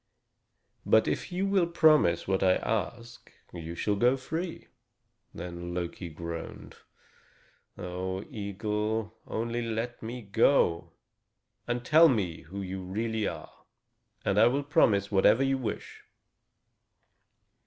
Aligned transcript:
But 0.83 1.07
if 1.07 1.31
you 1.31 1.45
will 1.45 1.67
promise 1.67 2.27
what 2.27 2.41
I 2.41 2.55
ask, 2.55 3.31
you 3.53 3.75
shall 3.75 3.95
go 3.95 4.17
free." 4.17 4.65
Then 5.31 5.75
Loki 5.75 6.09
groaned: 6.09 6.73
"O 7.77 8.23
eagle, 8.23 9.15
only 9.27 9.61
let 9.61 10.01
me 10.01 10.23
go, 10.23 10.93
and 11.67 11.85
tell 11.85 12.09
me 12.09 12.41
who 12.41 12.63
you 12.63 12.81
really 12.81 13.27
are, 13.27 13.63
and 14.25 14.39
I 14.39 14.47
will 14.47 14.63
promise 14.63 15.11
whatever 15.11 15.43
you 15.43 15.59
wish." 15.59 16.01